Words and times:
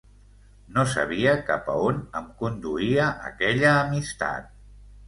No 0.77 0.85
sabia 0.93 1.35
cap 1.51 1.69
a 1.75 1.77
on 1.91 2.01
em 2.21 2.33
conduïa 2.41 3.13
aquella 3.35 3.77
amistat. 3.79 4.55